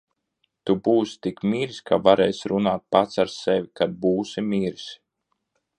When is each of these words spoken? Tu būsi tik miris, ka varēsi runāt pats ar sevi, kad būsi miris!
Tu 0.69 0.75
būsi 0.87 1.19
tik 1.27 1.43
miris, 1.51 1.77
ka 1.89 1.99
varēsi 2.07 2.51
runāt 2.53 2.85
pats 2.97 3.21
ar 3.25 3.33
sevi, 3.35 3.73
kad 3.81 3.97
būsi 4.07 4.49
miris! 4.51 4.93